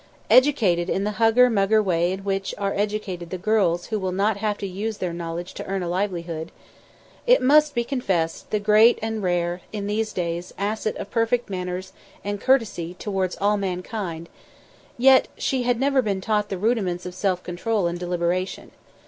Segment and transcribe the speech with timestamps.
[0.31, 4.37] Educated in the hugger mugger way in which are educated the girls who will not
[4.37, 6.45] have to use their knowledge to earn a livelihood;
[7.27, 11.51] with, it must be confessed, the great and rare in these days asset of perfect
[11.51, 11.93] manners
[12.23, 14.27] and courtesy towards all mankind,
[14.97, 18.71] yet had she never been taught the rudiments of self control and deliberation.